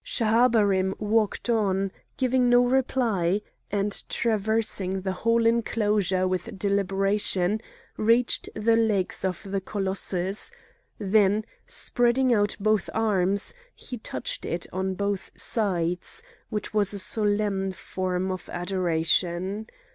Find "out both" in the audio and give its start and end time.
12.33-12.89